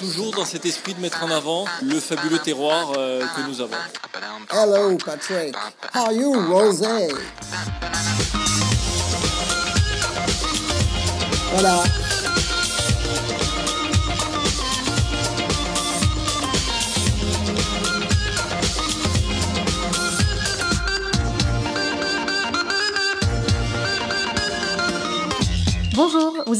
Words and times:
toujours 0.00 0.32
dans 0.34 0.46
cet 0.46 0.64
esprit 0.64 0.94
de 0.94 1.00
mettre 1.00 1.22
en 1.22 1.30
avant 1.30 1.66
le 1.82 2.00
fabuleux 2.00 2.38
terroir 2.38 2.92
euh, 2.96 3.20
que 3.36 3.46
nous 3.46 3.60
avons. 3.60 3.76
Hello, 4.50 4.96
Patrick. 5.04 5.54
How 5.94 6.06
are 6.06 6.12
you, 6.12 6.32
Rosé? 6.50 7.08
Voilà. 11.52 11.82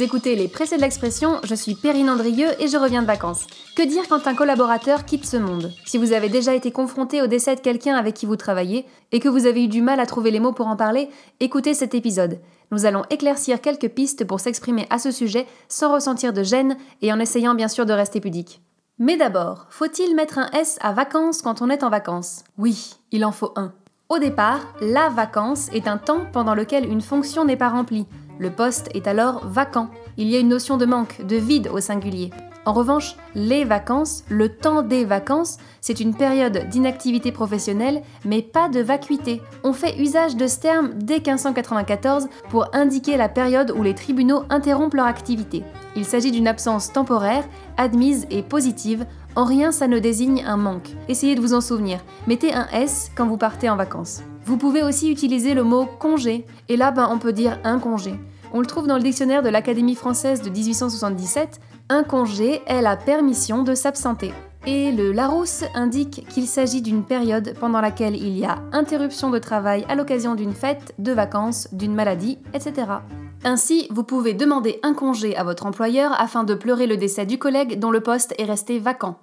Vous 0.01 0.07
écoutez 0.07 0.35
les 0.35 0.49
Pressés 0.49 0.79
de 0.79 0.81
l'expression, 0.81 1.41
je 1.45 1.55
suis 1.55 1.75
Perrine 1.75 2.09
Andrieux 2.09 2.49
et 2.59 2.69
je 2.69 2.79
reviens 2.79 3.03
de 3.03 3.07
vacances. 3.07 3.47
Que 3.77 3.87
dire 3.87 4.09
quand 4.09 4.27
un 4.27 4.35
collaborateur 4.35 5.05
quitte 5.05 5.27
ce 5.27 5.37
monde? 5.37 5.75
Si 5.85 5.99
vous 5.99 6.15
avez 6.15 6.31
déjà 6.31 6.55
été 6.55 6.71
confronté 6.71 7.21
au 7.21 7.27
décès 7.27 7.55
de 7.55 7.61
quelqu'un 7.61 7.97
avec 7.97 8.15
qui 8.15 8.25
vous 8.25 8.37
travaillez 8.37 8.87
et 9.13 9.21
que 9.21 9.29
vous 9.29 9.45
avez 9.45 9.65
eu 9.65 9.69
du 9.69 9.83
mal 9.83 10.01
à 10.01 10.07
trouver 10.07 10.31
les 10.31 10.41
mots 10.41 10.55
pour 10.55 10.69
en 10.69 10.77
parler, 10.77 11.11
écoutez 11.39 11.75
cet 11.75 11.95
épisode. 11.95 12.41
Nous 12.71 12.87
allons 12.87 13.03
éclaircir 13.11 13.61
quelques 13.61 13.91
pistes 13.91 14.25
pour 14.25 14.41
s'exprimer 14.41 14.87
à 14.89 14.99
ce 14.99 15.11
sujet 15.11 15.47
sans 15.69 15.93
ressentir 15.93 16.33
de 16.33 16.45
gêne 16.45 16.79
et 17.03 17.13
en 17.13 17.21
essayant 17.21 17.55
bien 17.55 17.69
sûr 17.69 17.85
de 17.85 17.93
rester 17.93 18.21
pudique. 18.21 18.63
Mais 18.99 19.19
d'abord, 19.19 19.67
faut-il 19.69 20.17
mettre 20.17 20.39
un 20.39 20.49
S 20.53 20.79
à 20.81 20.95
vacances 20.95 21.43
quand 21.43 21.61
on 21.61 21.69
est 21.69 21.85
en 21.85 21.91
vacances? 21.91 22.45
Oui, 22.57 22.95
il 23.13 23.23
en 23.27 23.33
faut 23.33 23.53
un. 23.57 23.75
Au 24.09 24.19
départ, 24.19 24.61
la 24.81 25.11
vacance 25.11 25.69
est 25.75 25.87
un 25.87 25.99
temps 25.99 26.25
pendant 26.33 26.55
lequel 26.55 26.91
une 26.91 27.03
fonction 27.03 27.45
n'est 27.45 27.59
pas 27.59 27.69
remplie, 27.69 28.07
le 28.41 28.51
poste 28.51 28.89
est 28.95 29.07
alors 29.07 29.47
vacant. 29.47 29.91
Il 30.17 30.29
y 30.29 30.35
a 30.35 30.41
une 30.41 30.49
notion 30.49 30.79
de 30.79 30.87
manque, 30.87 31.25
de 31.25 31.37
vide 31.37 31.69
au 31.73 31.79
singulier. 31.79 32.31
En 32.67 32.73
revanche, 32.73 33.17
les 33.35 33.65
vacances, 33.65 34.25
le 34.29 34.49
temps 34.49 34.83
des 34.83 35.05
vacances, 35.05 35.59
c'est 35.81 36.01
une 36.01 36.15
période 36.15 36.69
d'inactivité 36.69 37.33
professionnelle, 37.33 38.03
mais 38.25 38.43
pas 38.43 38.69
de 38.69 38.81
vacuité. 38.81 39.41
On 39.65 39.73
fait 39.73 39.99
usage 39.99 40.37
de 40.37 40.47
ce 40.47 40.61
terme 40.61 40.91
dès 40.95 41.17
1594 41.17 42.29
pour 42.51 42.67
indiquer 42.75 43.17
la 43.17 43.29
période 43.29 43.73
où 43.77 43.83
les 43.83 43.95
tribunaux 43.95 44.45
interrompent 44.51 44.95
leur 44.95 45.07
activité. 45.07 45.63
Il 45.97 46.05
s'agit 46.05 46.33
d'une 46.33 46.49
absence 46.49 46.93
temporaire, 46.93 47.45
admise 47.77 48.27
et 48.31 48.43
positive. 48.43 49.07
En 49.37 49.45
rien 49.45 49.73
ça 49.73 49.87
ne 49.87 49.99
désigne 49.99 50.45
un 50.47 50.57
manque. 50.57 50.91
Essayez 51.09 51.35
de 51.35 51.41
vous 51.41 51.55
en 51.55 51.61
souvenir. 51.61 52.01
Mettez 52.27 52.53
un 52.53 52.69
S 52.69 53.11
quand 53.15 53.27
vous 53.27 53.39
partez 53.39 53.71
en 53.71 53.77
vacances. 53.77 54.23
Vous 54.45 54.57
pouvez 54.57 54.83
aussi 54.83 55.11
utiliser 55.11 55.55
le 55.55 55.63
mot 55.63 55.87
congé, 55.87 56.47
et 56.69 56.77
là 56.77 56.91
ben, 56.91 57.09
on 57.11 57.19
peut 57.19 57.33
dire 57.33 57.59
un 57.65 57.79
congé. 57.79 58.15
On 58.53 58.61
le 58.61 58.67
trouve 58.67 58.87
dans 58.89 58.97
le 58.97 59.03
dictionnaire 59.03 59.43
de 59.43 59.49
l'Académie 59.49 59.95
française 59.95 60.43
de 60.43 60.51
1877. 60.51 61.61
Un 61.89 62.03
congé 62.03 62.63
est 62.67 62.83
la 62.83 62.97
permission 62.97 63.63
de 63.63 63.75
s'absenter. 63.75 64.33
Et 64.67 64.93
le 64.93 65.13
Larousse 65.13 65.65
indique 65.75 66.27
qu'il 66.29 66.47
s'agit 66.47 66.83
d'une 66.83 67.05
période 67.05 67.55
pendant 67.61 67.81
laquelle 67.81 68.17
il 68.17 68.37
y 68.37 68.45
a 68.45 68.59
interruption 68.73 69.31
de 69.31 69.39
travail 69.39 69.87
à 69.89 69.95
l'occasion 69.95 70.35
d'une 70.35 70.53
fête, 70.53 70.95
de 70.99 71.13
vacances, 71.13 71.69
d'une 71.73 71.95
maladie, 71.95 72.39
etc. 72.53 72.89
Ainsi, 73.45 73.87
vous 73.91 74.05
pouvez 74.05 74.35
demander 74.35 74.81
un 74.83 74.93
congé 74.93 75.37
à 75.37 75.45
votre 75.45 75.65
employeur 75.65 76.13
afin 76.21 76.45
de 76.45 76.55
pleurer 76.55 76.87
le 76.87 76.99
décès 76.99 77.25
du 77.25 77.39
collègue 77.39 77.79
dont 77.79 77.91
le 77.91 78.01
poste 78.01 78.35
est 78.37 78.45
resté 78.45 78.79
vacant. 78.79 79.17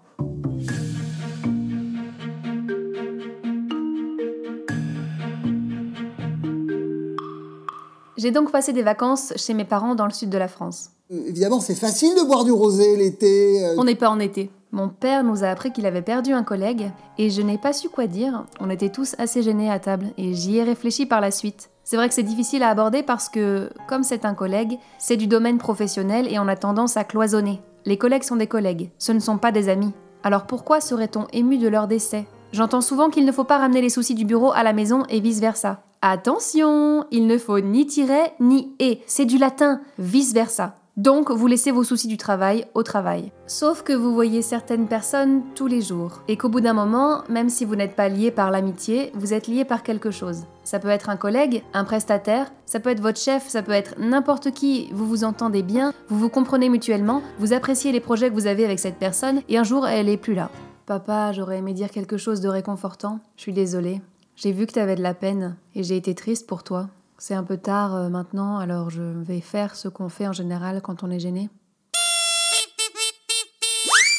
J'ai 8.17 8.31
donc 8.31 8.51
passé 8.51 8.73
des 8.73 8.81
vacances 8.81 9.31
chez 9.35 9.53
mes 9.53 9.63
parents 9.65 9.93
dans 9.93 10.05
le 10.05 10.11
sud 10.11 10.29
de 10.29 10.37
la 10.39 10.47
France. 10.47 10.89
Euh, 11.11 11.27
évidemment, 11.27 11.59
c'est 11.59 11.75
facile 11.75 12.15
de 12.15 12.23
boire 12.23 12.43
du 12.43 12.51
rosé 12.51 12.95
l'été. 12.97 13.63
euh. 13.63 13.75
On 13.77 13.83
n'est 13.83 13.95
pas 13.95 14.09
en 14.09 14.19
été. 14.19 14.49
Mon 14.71 14.89
père 14.89 15.23
nous 15.23 15.43
a 15.43 15.47
appris 15.47 15.71
qu'il 15.71 15.85
avait 15.85 16.01
perdu 16.01 16.33
un 16.33 16.43
collègue 16.43 16.91
et 17.17 17.29
je 17.29 17.41
n'ai 17.41 17.57
pas 17.57 17.73
su 17.73 17.89
quoi 17.89 18.07
dire. 18.07 18.43
On 18.59 18.69
était 18.69 18.89
tous 18.89 19.15
assez 19.17 19.41
gênés 19.43 19.71
à 19.71 19.79
table 19.79 20.07
et 20.17 20.33
j'y 20.33 20.57
ai 20.57 20.63
réfléchi 20.63 21.05
par 21.05 21.21
la 21.21 21.31
suite. 21.31 21.69
C'est 21.83 21.95
vrai 21.95 22.09
que 22.09 22.13
c'est 22.15 22.23
difficile 22.23 22.63
à 22.63 22.69
aborder 22.69 23.01
parce 23.03 23.29
que, 23.29 23.69
comme 23.87 24.03
c'est 24.03 24.25
un 24.25 24.33
collègue, 24.33 24.77
c'est 24.97 25.15
du 25.15 25.27
domaine 25.27 25.57
professionnel 25.57 26.27
et 26.29 26.37
on 26.39 26.47
a 26.49 26.57
tendance 26.57 26.97
à 26.97 27.05
cloisonner. 27.05 27.61
Les 27.85 27.97
collègues 27.97 28.23
sont 28.23 28.35
des 28.35 28.47
collègues, 28.47 28.89
ce 28.97 29.13
ne 29.13 29.19
sont 29.19 29.37
pas 29.37 29.53
des 29.53 29.69
amis. 29.69 29.93
Alors 30.23 30.47
pourquoi 30.47 30.81
serait-on 30.81 31.27
ému 31.31 31.59
de 31.59 31.69
leur 31.69 31.87
décès? 31.87 32.25
J'entends 32.51 32.81
souvent 32.81 33.09
qu'il 33.09 33.25
ne 33.25 33.31
faut 33.31 33.45
pas 33.45 33.59
ramener 33.59 33.81
les 33.81 33.89
soucis 33.89 34.15
du 34.15 34.25
bureau 34.25 34.51
à 34.51 34.63
la 34.63 34.73
maison 34.73 35.03
et 35.09 35.21
vice-versa. 35.21 35.81
Attention, 36.09 37.05
il 37.11 37.27
ne 37.27 37.37
faut 37.37 37.59
ni 37.59 37.85
tirer 37.85 38.31
ni 38.39 38.73
et, 38.79 39.01
c'est 39.07 39.25
du 39.25 39.37
latin, 39.37 39.81
vice-versa. 39.99 40.77
Donc, 40.95 41.29
vous 41.29 41.47
laissez 41.47 41.69
vos 41.69 41.83
soucis 41.83 42.07
du 42.07 42.15
travail 42.15 42.65
au 42.75 42.81
travail. 42.81 43.33
Sauf 43.45 43.83
que 43.83 43.91
vous 43.91 44.13
voyez 44.13 44.41
certaines 44.41 44.87
personnes 44.87 45.41
tous 45.53 45.67
les 45.67 45.81
jours. 45.81 46.21
Et 46.29 46.37
qu'au 46.37 46.47
bout 46.47 46.61
d'un 46.61 46.71
moment, 46.71 47.23
même 47.27 47.49
si 47.49 47.65
vous 47.65 47.75
n'êtes 47.75 47.97
pas 47.97 48.07
lié 48.07 48.31
par 48.31 48.51
l'amitié, 48.51 49.11
vous 49.15 49.33
êtes 49.33 49.47
lié 49.47 49.65
par 49.65 49.83
quelque 49.83 50.09
chose. 50.09 50.45
Ça 50.63 50.79
peut 50.79 50.87
être 50.87 51.09
un 51.09 51.17
collègue, 51.17 51.61
un 51.73 51.83
prestataire, 51.83 52.53
ça 52.65 52.79
peut 52.79 52.91
être 52.91 53.01
votre 53.01 53.19
chef, 53.19 53.45
ça 53.49 53.61
peut 53.61 53.73
être 53.73 53.95
n'importe 53.99 54.51
qui. 54.51 54.87
Vous 54.93 55.07
vous 55.07 55.25
entendez 55.25 55.61
bien, 55.61 55.91
vous 56.07 56.17
vous 56.17 56.29
comprenez 56.29 56.69
mutuellement, 56.69 57.21
vous 57.37 57.51
appréciez 57.51 57.91
les 57.91 57.99
projets 57.99 58.29
que 58.29 58.35
vous 58.35 58.47
avez 58.47 58.63
avec 58.63 58.79
cette 58.79 58.97
personne, 58.97 59.41
et 59.49 59.57
un 59.57 59.65
jour, 59.65 59.85
elle 59.85 60.07
est 60.07 60.15
plus 60.15 60.35
là. 60.35 60.49
Papa, 60.85 61.33
j'aurais 61.33 61.57
aimé 61.57 61.73
dire 61.73 61.91
quelque 61.91 62.15
chose 62.15 62.39
de 62.39 62.47
réconfortant. 62.47 63.19
Je 63.35 63.41
suis 63.41 63.53
désolée. 63.53 63.99
J'ai 64.37 64.51
vu 64.51 64.67
que 64.67 64.73
t'avais 64.73 64.95
de 64.95 65.01
la 65.01 65.15
peine, 65.15 65.57
et 65.73 65.81
j'ai 65.81 65.97
été 65.97 66.13
triste 66.13 66.45
pour 66.45 66.61
toi. 66.61 66.89
C'est 67.17 67.33
un 67.33 67.43
peu 67.43 67.57
tard 67.57 67.95
euh, 67.95 68.07
maintenant, 68.07 68.59
alors 68.59 68.91
je 68.91 69.01
vais 69.01 69.41
faire 69.41 69.75
ce 69.75 69.87
qu'on 69.87 70.09
fait 70.09 70.27
en 70.27 70.31
général 70.31 70.79
quand 70.83 71.01
on 71.01 71.09
est 71.09 71.19
gêné. 71.19 71.49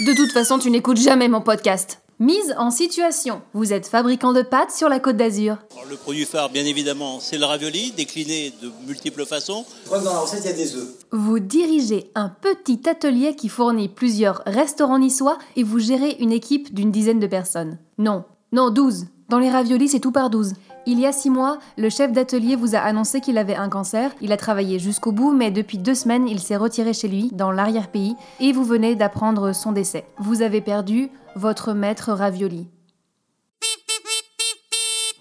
De 0.01 0.13
toute 0.17 0.33
façon, 0.33 0.59
tu 0.59 0.73
n'écoutes 0.73 0.97
jamais 0.97 1.29
mon 1.29 1.41
podcast. 1.41 2.01
Mise 2.19 2.53
en 2.59 2.73
situation. 2.73 3.43
Vous 3.53 3.73
êtes 3.73 3.87
fabricant 3.87 4.33
de 4.33 4.43
pâtes 4.43 4.73
sur 4.73 4.89
la 4.89 4.99
côte 4.99 5.17
d'Azur. 5.17 5.59
Le 5.89 5.95
produit 5.95 6.25
phare, 6.25 6.51
bien 6.51 6.65
évidemment, 6.65 7.21
c'est 7.21 7.39
le 7.39 7.45
ravioli, 7.45 7.93
décliné 7.93 8.53
de 8.61 8.73
multiples 8.89 9.25
façons. 9.25 9.65
Je 9.83 9.87
crois 9.87 10.01
que 10.01 10.05
dans 10.05 10.15
la 10.15 10.19
recette, 10.19 10.41
il 10.43 10.51
y 10.51 10.53
a 10.53 10.57
des 10.57 10.75
œufs. 10.75 10.89
Vous 11.13 11.39
dirigez 11.39 12.11
un 12.17 12.29
petit 12.29 12.89
atelier 12.89 13.37
qui 13.37 13.49
fournit 13.49 13.89
plusieurs 13.89 14.43
restaurants 14.47 14.99
niçois 14.99 15.39
et 15.55 15.63
vous 15.63 15.79
gérez 15.79 16.17
une 16.19 16.33
équipe 16.33 16.75
d'une 16.75 16.91
dizaine 16.91 17.21
de 17.21 17.29
personnes. 17.29 17.79
Non, 17.99 18.25
non, 18.51 18.71
12. 18.71 19.07
Dans 19.29 19.39
les 19.39 19.51
raviolis, 19.51 19.89
c'est 19.89 20.01
tout 20.01 20.11
par 20.11 20.31
12. 20.31 20.55
Il 20.87 20.99
y 20.99 21.05
a 21.05 21.13
six 21.13 21.29
mois, 21.29 21.59
le 21.77 21.91
chef 21.91 22.13
d'atelier 22.13 22.57
vous 22.57 22.75
a 22.75 22.79
annoncé 22.79 23.21
qu'il 23.21 23.37
avait 23.37 23.57
un 23.57 23.69
cancer. 23.69 24.11
Il 24.23 24.33
a 24.33 24.39
travaillé 24.39 24.79
jusqu'au 24.79 25.13
bout, 25.13 25.33
mais 25.33 25.51
depuis 25.51 25.77
deux 25.77 25.95
semaines, 25.95 26.27
il 26.27 26.41
s'est 26.41 26.57
retiré 26.57 26.95
chez 26.95 27.09
lui, 27.09 27.29
dans 27.35 27.51
l'arrière-pays, 27.51 28.17
et 28.41 28.53
vous 28.53 28.65
venez 28.65 28.95
d'apprendre 28.95 29.53
son 29.53 29.73
décès. 29.73 30.07
Vous 30.19 30.41
avez 30.41 30.63
perdu 30.63 31.11
votre 31.37 31.75
maître 31.75 32.11
ravioli. 32.13 32.69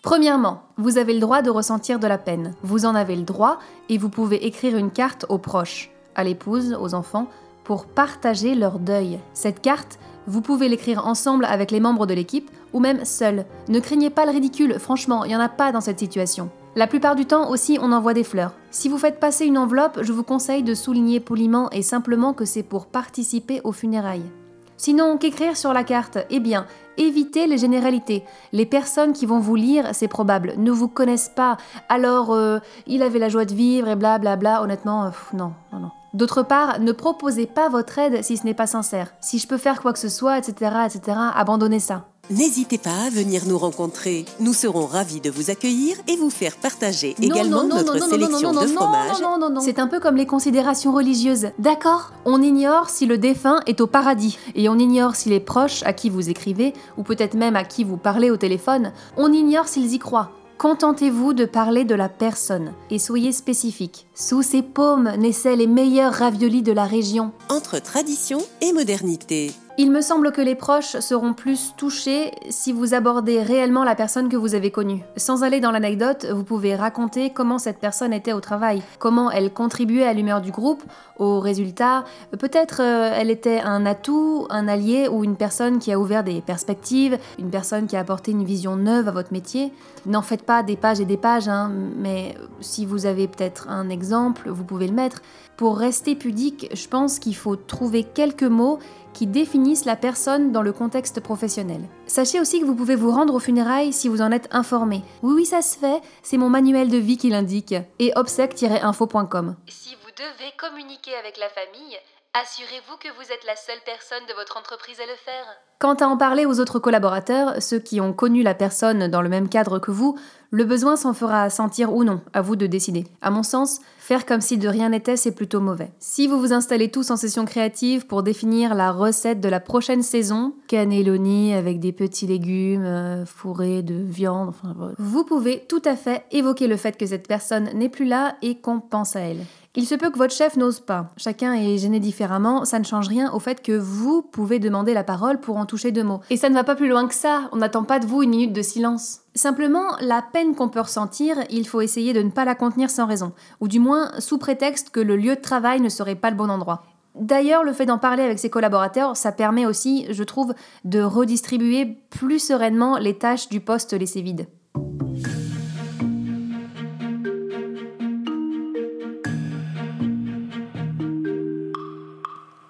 Premièrement, 0.03 0.61
vous 0.77 0.97
avez 0.97 1.13
le 1.13 1.19
droit 1.19 1.41
de 1.41 1.49
ressentir 1.49 1.99
de 1.99 2.07
la 2.07 2.17
peine. 2.17 2.53
Vous 2.63 2.85
en 2.85 2.95
avez 2.95 3.17
le 3.17 3.23
droit 3.23 3.59
et 3.89 3.97
vous 3.97 4.07
pouvez 4.07 4.47
écrire 4.47 4.77
une 4.77 4.91
carte 4.91 5.25
aux 5.27 5.37
proches, 5.37 5.89
à 6.15 6.23
l'épouse, 6.23 6.77
aux 6.79 6.93
enfants, 6.93 7.27
pour 7.65 7.85
partager 7.85 8.55
leur 8.55 8.79
deuil. 8.79 9.19
Cette 9.33 9.59
carte, 9.59 9.99
vous 10.27 10.41
pouvez 10.41 10.69
l'écrire 10.69 11.05
ensemble 11.05 11.43
avec 11.43 11.71
les 11.71 11.81
membres 11.81 12.05
de 12.05 12.13
l'équipe 12.13 12.49
ou 12.73 12.79
même 12.79 13.05
seul. 13.05 13.45
Ne 13.67 13.79
craignez 13.79 14.09
pas 14.09 14.25
le 14.25 14.31
ridicule, 14.31 14.79
franchement, 14.79 15.23
il 15.23 15.29
n'y 15.29 15.35
en 15.35 15.39
a 15.39 15.49
pas 15.49 15.71
dans 15.71 15.81
cette 15.81 15.99
situation. 15.99 16.49
La 16.75 16.85
plupart 16.85 17.15
du 17.15 17.25
temps 17.25 17.49
aussi, 17.49 17.79
on 17.81 17.91
envoie 17.91 18.13
des 18.13 18.23
fleurs. 18.23 18.53
Si 18.69 18.87
vous 18.87 18.99
faites 18.99 19.19
passer 19.19 19.45
une 19.45 19.57
enveloppe, 19.57 19.99
je 20.03 20.13
vous 20.13 20.23
conseille 20.23 20.61
de 20.61 20.75
souligner 20.75 21.19
poliment 21.19 21.71
et 21.71 21.81
simplement 21.81 22.33
que 22.33 22.45
c'est 22.45 22.61
pour 22.61 22.85
participer 22.85 23.61
aux 23.63 23.71
funérailles. 23.71 24.29
Sinon, 24.77 25.17
qu'écrire 25.17 25.57
sur 25.57 25.73
la 25.73 25.83
carte? 25.83 26.19
Eh 26.29 26.39
bien, 26.39 26.67
évitez 26.97 27.47
les 27.47 27.57
généralités. 27.57 28.23
Les 28.53 28.67
personnes 28.67 29.13
qui 29.13 29.25
vont 29.25 29.39
vous 29.39 29.55
lire, 29.55 29.89
c'est 29.93 30.07
probable, 30.07 30.53
ne 30.57 30.69
vous 30.69 30.87
connaissent 30.87 31.31
pas. 31.35 31.57
Alors, 31.89 32.31
euh, 32.31 32.59
il 32.85 33.01
avait 33.01 33.17
la 33.17 33.29
joie 33.29 33.45
de 33.45 33.55
vivre 33.55 33.87
et 33.87 33.95
blablabla. 33.95 34.35
Bla 34.35 34.57
bla. 34.57 34.61
Honnêtement, 34.61 35.05
euh, 35.05 35.09
non, 35.33 35.53
non, 35.73 35.79
non. 35.79 35.91
D'autre 36.13 36.43
part, 36.43 36.79
ne 36.79 36.91
proposez 36.91 37.47
pas 37.47 37.69
votre 37.69 37.97
aide 37.97 38.23
si 38.23 38.37
ce 38.37 38.45
n'est 38.45 38.53
pas 38.53 38.67
sincère. 38.67 39.13
Si 39.19 39.39
je 39.39 39.47
peux 39.47 39.57
faire 39.57 39.81
quoi 39.81 39.93
que 39.93 39.99
ce 39.99 40.09
soit, 40.09 40.37
etc., 40.37 40.71
etc., 40.85 41.17
abandonnez 41.33 41.79
ça. 41.79 42.05
N'hésitez 42.29 42.77
pas 42.77 43.05
à 43.05 43.09
venir 43.09 43.43
nous 43.47 43.57
rencontrer. 43.57 44.25
Nous 44.41 44.51
serons 44.51 44.85
ravis 44.85 45.21
de 45.21 45.29
vous 45.29 45.49
accueillir 45.49 45.95
et 46.09 46.17
vous 46.17 46.29
faire 46.29 46.57
partager 46.57 47.15
également 47.21 47.63
notre 47.63 48.05
sélection 48.05 48.51
de 48.51 48.67
fromages. 48.67 49.21
Non, 49.21 49.37
non, 49.39 49.49
non, 49.49 49.61
C'est 49.61 49.79
un 49.79 49.87
peu 49.87 50.01
comme 50.01 50.17
les 50.17 50.25
considérations 50.25 50.91
religieuses. 50.91 51.51
D'accord? 51.57 52.11
On 52.25 52.41
ignore 52.41 52.89
si 52.89 53.05
le 53.05 53.17
défunt 53.17 53.61
est 53.65 53.79
au 53.79 53.87
paradis. 53.87 54.37
Et 54.55 54.67
on 54.67 54.77
ignore 54.77 55.15
si 55.15 55.29
les 55.29 55.39
proches 55.39 55.83
à 55.83 55.93
qui 55.93 56.09
vous 56.09 56.29
écrivez, 56.29 56.73
ou 56.97 57.03
peut-être 57.03 57.35
même 57.35 57.55
à 57.55 57.63
qui 57.63 57.85
vous 57.85 57.97
parlez 57.97 58.29
au 58.29 58.35
téléphone, 58.35 58.91
on 59.15 59.31
ignore 59.31 59.69
s'ils 59.69 59.93
y 59.93 59.99
croient. 59.99 60.31
Contentez-vous 60.57 61.33
de 61.33 61.45
parler 61.45 61.85
de 61.85 61.95
la 61.95 62.09
personne 62.09 62.73
et 62.89 62.99
soyez 62.99 63.31
spécifique. 63.31 64.07
Sous 64.15 64.41
ses 64.41 64.63
paumes 64.63 65.13
naissaient 65.17 65.55
les 65.55 65.67
meilleurs 65.67 66.13
raviolis 66.13 66.63
de 66.63 66.73
la 66.73 66.85
région. 66.85 67.31
Entre 67.47 67.79
tradition 67.79 68.39
et 68.59 68.73
modernité. 68.73 69.53
Il 69.79 69.91
me 69.91 70.01
semble 70.01 70.31
que 70.31 70.41
les 70.41 70.55
proches 70.55 70.97
seront 71.01 71.35
plus 71.35 71.75
touchés 71.77 72.31
si 72.49 72.71
vous 72.71 72.95
abordez 72.95 73.43
réellement 73.43 73.83
la 73.83 73.93
personne 73.93 74.27
que 74.27 74.35
vous 74.35 74.55
avez 74.55 74.71
connue. 74.71 75.03
Sans 75.17 75.43
aller 75.43 75.59
dans 75.59 75.69
l'anecdote, 75.69 76.25
vous 76.33 76.43
pouvez 76.43 76.75
raconter 76.75 77.29
comment 77.29 77.59
cette 77.59 77.77
personne 77.77 78.11
était 78.11 78.33
au 78.33 78.39
travail, 78.39 78.81
comment 78.97 79.29
elle 79.29 79.53
contribuait 79.53 80.07
à 80.07 80.13
l'humeur 80.13 80.41
du 80.41 80.49
groupe, 80.49 80.81
aux 81.19 81.39
résultats. 81.39 82.05
Peut-être 82.39 82.81
euh, 82.81 83.11
elle 83.13 83.29
était 83.29 83.59
un 83.59 83.85
atout, 83.85 84.47
un 84.49 84.67
allié 84.67 85.07
ou 85.09 85.23
une 85.23 85.35
personne 85.35 85.77
qui 85.77 85.91
a 85.91 85.99
ouvert 85.99 86.23
des 86.23 86.41
perspectives, 86.41 87.19
une 87.37 87.51
personne 87.51 87.85
qui 87.85 87.95
a 87.95 87.99
apporté 87.99 88.31
une 88.31 88.45
vision 88.45 88.77
neuve 88.77 89.07
à 89.07 89.11
votre 89.11 89.31
métier. 89.31 89.71
N'en 90.07 90.23
faites 90.23 90.43
pas 90.43 90.63
des 90.63 90.75
pages 90.75 91.01
et 91.01 91.05
des 91.05 91.17
pages, 91.17 91.49
hein, 91.49 91.71
mais 91.97 92.33
si 92.61 92.87
vous 92.87 93.05
avez 93.05 93.27
peut-être 93.27 93.69
un 93.69 93.89
exemple, 93.89 94.49
vous 94.49 94.63
pouvez 94.63 94.87
le 94.87 94.95
mettre. 94.95 95.21
Pour 95.55 95.77
rester 95.77 96.15
pudique, 96.15 96.69
je 96.73 96.87
pense 96.87 97.19
qu'il 97.19 97.35
faut 97.35 97.55
trouver 97.55 98.03
quelques 98.03 98.43
mots 98.43 98.79
qui 99.17 99.25
définissent 99.25 99.85
la 99.85 99.95
personne 99.95 100.51
dans 100.51 100.61
le 100.61 100.71
contexte 100.71 101.21
professionnel. 101.21 101.81
Sachez 102.05 102.39
aussi 102.39 102.59
que 102.59 102.65
vous 102.65 102.75
pouvez 102.75 102.95
vous 102.95 103.09
rendre 103.09 103.33
aux 103.33 103.39
funérailles 103.39 103.91
si 103.91 104.09
vous 104.09 104.21
en 104.21 104.31
êtes 104.31 104.47
informé. 104.51 105.01
Oui, 105.23 105.33
oui, 105.37 105.45
ça 105.47 105.63
se 105.63 105.75
fait, 105.75 106.01
c'est 106.21 106.37
mon 106.37 106.49
manuel 106.49 106.91
de 106.91 106.97
vie 106.97 107.17
qui 107.17 107.31
l'indique. 107.31 107.73
Et 107.97 108.11
obsec-info.com. 108.15 109.55
Si 109.69 109.95
vous 109.95 110.11
devez 110.15 110.51
communiquer 110.59 111.15
avec 111.15 111.39
la 111.39 111.49
famille, 111.49 111.97
assurez-vous 112.35 112.97
que 112.97 113.07
vous 113.17 113.31
êtes 113.31 113.45
la 113.47 113.55
seule 113.55 113.81
personne 113.87 114.23
de 114.29 114.35
votre 114.35 114.55
entreprise 114.55 114.99
à 114.99 115.07
le 115.07 115.17
faire. 115.25 115.45
Quant 115.79 115.95
à 115.95 116.05
en 116.05 116.17
parler 116.17 116.45
aux 116.45 116.59
autres 116.59 116.77
collaborateurs, 116.77 117.59
ceux 117.59 117.79
qui 117.79 117.99
ont 117.99 118.13
connu 118.13 118.43
la 118.43 118.53
personne 118.53 119.07
dans 119.07 119.23
le 119.23 119.29
même 119.29 119.49
cadre 119.49 119.79
que 119.79 119.89
vous, 119.89 120.19
le 120.51 120.63
besoin 120.63 120.95
s'en 120.95 121.13
fera 121.13 121.49
sentir 121.49 121.93
ou 121.93 122.03
non, 122.03 122.21
à 122.33 122.41
vous 122.41 122.55
de 122.55 122.67
décider. 122.67 123.05
À 123.21 123.31
mon 123.31 123.43
sens, 123.43 123.79
faire 123.99 124.25
comme 124.25 124.41
si 124.41 124.57
de 124.57 124.67
rien 124.67 124.89
n'était, 124.89 125.17
c'est 125.17 125.31
plutôt 125.31 125.59
mauvais. 125.59 125.91
Si 125.99 126.27
vous 126.27 126.39
vous 126.39 126.53
installez 126.53 126.89
tous 126.89 127.11
en 127.11 127.17
session 127.17 127.45
créative 127.45 128.07
pour 128.07 128.23
définir 128.23 128.73
la 128.73 128.91
recette 128.91 129.41
de 129.41 129.49
la 129.49 129.59
prochaine 129.59 130.03
saison, 130.03 130.53
cannelloni 130.67 131.53
avec 131.53 131.79
des 131.79 131.91
petits 131.91 132.27
légumes 132.27 132.85
euh, 132.85 133.25
fourrés 133.25 133.83
de 133.83 133.95
viande, 133.95 134.49
enfin, 134.49 134.75
vous 134.97 135.23
pouvez 135.23 135.65
tout 135.67 135.81
à 135.85 135.95
fait 135.95 136.23
évoquer 136.31 136.67
le 136.67 136.77
fait 136.77 136.97
que 136.97 137.05
cette 137.05 137.27
personne 137.27 137.69
n'est 137.73 137.89
plus 137.89 138.05
là 138.05 138.35
et 138.41 138.59
qu'on 138.59 138.79
pense 138.79 139.15
à 139.15 139.21
elle. 139.21 139.43
Il 139.79 139.85
se 139.85 139.93
peut 139.93 140.09
que 140.09 140.17
votre 140.17 140.33
chef 140.33 140.57
n'ose 140.57 140.79
pas. 140.79 141.11
Chacun 141.17 141.53
est 141.53 141.77
gêné 141.77 141.99
différemment, 141.99 142.65
ça 142.65 142.79
ne 142.79 142.83
change 142.83 143.07
rien 143.07 143.31
au 143.31 143.39
fait 143.39 143.61
que 143.61 143.77
vous 143.77 144.23
pouvez 144.23 144.57
demander 144.57 144.95
la 144.95 145.03
parole 145.03 145.39
pour 145.39 145.57
en 145.57 145.67
toucher 145.67 145.91
deux 145.91 146.03
mots. 146.03 146.19
Et 146.31 146.35
ça 146.35 146.49
ne 146.49 146.55
va 146.55 146.63
pas 146.63 146.73
plus 146.73 146.89
loin 146.89 147.07
que 147.07 147.13
ça, 147.13 147.47
on 147.51 147.57
n'attend 147.57 147.83
pas 147.83 147.99
de 147.99 148.07
vous 148.07 148.23
une 148.23 148.31
minute 148.31 148.53
de 148.53 148.63
silence. 148.63 149.19
Simplement, 149.35 149.95
la 150.01 150.23
peine 150.23 150.55
qu'on 150.55 150.69
peut 150.69 150.81
ressentir, 150.81 151.37
il 151.51 151.67
faut 151.67 151.81
essayer 151.81 152.13
de 152.13 152.23
ne 152.23 152.31
pas 152.31 152.43
la 152.43 152.55
contenir 152.55 152.89
sans 152.89 153.05
raison, 153.05 153.33
ou 153.61 153.67
du 153.67 153.79
moins 153.79 154.09
sous 154.17 154.39
prétexte 154.39 154.89
que 154.89 154.99
le 154.99 155.15
lieu 155.15 155.35
de 155.35 155.41
travail 155.41 155.79
ne 155.79 155.89
serait 155.89 156.15
pas 156.15 156.31
le 156.31 156.37
bon 156.37 156.49
endroit. 156.49 156.81
D'ailleurs, 157.13 157.63
le 157.63 157.71
fait 157.71 157.85
d'en 157.85 157.99
parler 157.99 158.23
avec 158.23 158.39
ses 158.39 158.49
collaborateurs, 158.49 159.15
ça 159.15 159.31
permet 159.31 159.67
aussi, 159.67 160.07
je 160.09 160.23
trouve, 160.23 160.55
de 160.85 161.03
redistribuer 161.03 161.99
plus 162.09 162.39
sereinement 162.39 162.97
les 162.97 163.19
tâches 163.19 163.47
du 163.49 163.59
poste 163.59 163.93
laissé 163.93 164.23
vide. 164.23 164.47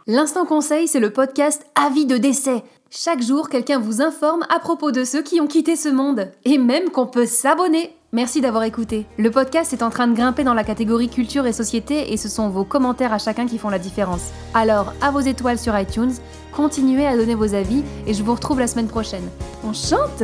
L'instant 0.09 0.45
conseil, 0.45 0.88
c'est 0.88 1.01
le 1.01 1.09
podcast 1.09 1.65
Avis 1.75 2.06
de 2.06 2.18
décès. 2.18 2.63
Chaque 2.89 3.21
jour, 3.21 3.50
quelqu'un 3.50 3.77
vous 3.77 4.01
informe 4.01 4.45
à 4.50 4.57
propos 4.59 4.92
de 4.92 5.04
ceux 5.04 5.21
qui 5.21 5.42
ont 5.42 5.48
quitté 5.48 5.75
ce 5.75 5.89
monde, 5.89 6.31
et 6.45 6.57
même 6.57 6.92
qu'on 6.92 7.07
peut 7.07 7.25
s'abonner. 7.25 7.94
Merci 8.13 8.39
d'avoir 8.39 8.63
écouté. 8.63 9.06
Le 9.18 9.30
podcast 9.31 9.74
est 9.74 9.83
en 9.83 9.89
train 9.89 10.07
de 10.07 10.15
grimper 10.15 10.45
dans 10.45 10.54
la 10.54 10.63
catégorie 10.63 11.09
culture 11.09 11.45
et 11.45 11.51
société, 11.51 12.13
et 12.13 12.15
ce 12.15 12.30
sont 12.30 12.48
vos 12.48 12.63
commentaires 12.63 13.12
à 13.12 13.18
chacun 13.18 13.48
qui 13.48 13.57
font 13.57 13.68
la 13.68 13.80
différence. 13.80 14.30
Alors, 14.54 14.94
à 15.01 15.12
vos 15.12 15.19
étoiles 15.19 15.59
sur 15.59 15.77
iTunes, 15.77 16.13
continuez 16.56 17.06
à 17.06 17.18
donner 17.18 17.36
vos 17.36 17.54
avis, 17.54 17.83
et 18.06 18.13
je 18.13 18.24
vous 18.24 18.33
retrouve 18.33 18.62
la 18.62 18.68
semaine 18.68 18.88
prochaine. 18.88 19.27
On 19.65 19.74
chante 19.74 20.24